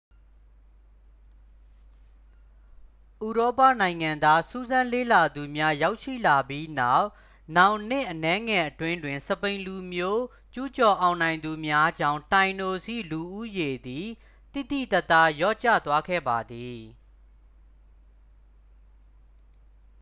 [3.25, 7.05] ဥရောပနိုင်ငံသားစူးစမ်းလေ့လာသူများရောက်ရှိလာပြီးနောက်
[7.57, 10.21] နောင်နှစ်အနည်းငယ်အတွင်းတွင် စပိန်လူမျိုး
[10.53, 14.07] ကျူးကျော်အောင်နိုင်သူများကြောင့် tainos ၏လူဦးရေသည်
[14.53, 16.79] သိသိသာသာ လျော့ကျသွားခဲ့ပါသည်